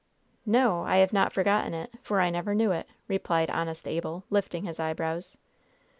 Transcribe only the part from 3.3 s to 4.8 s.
honest Abel, lifting his